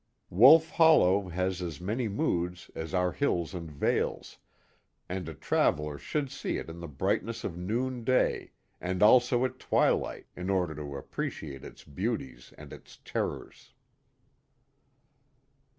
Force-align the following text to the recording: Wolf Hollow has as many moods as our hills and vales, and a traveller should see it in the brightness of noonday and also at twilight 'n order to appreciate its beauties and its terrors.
Wolf 0.31 0.71
Hollow 0.71 1.29
has 1.29 1.61
as 1.61 1.79
many 1.79 2.07
moods 2.07 2.71
as 2.73 2.91
our 2.95 3.11
hills 3.11 3.53
and 3.53 3.69
vales, 3.69 4.39
and 5.07 5.29
a 5.29 5.35
traveller 5.35 5.99
should 5.99 6.31
see 6.31 6.57
it 6.57 6.71
in 6.71 6.79
the 6.79 6.87
brightness 6.87 7.43
of 7.43 7.55
noonday 7.55 8.49
and 8.79 9.03
also 9.03 9.45
at 9.45 9.59
twilight 9.59 10.25
'n 10.35 10.49
order 10.49 10.73
to 10.73 10.95
appreciate 10.95 11.63
its 11.63 11.83
beauties 11.83 12.51
and 12.57 12.73
its 12.73 12.97
terrors. 13.05 13.75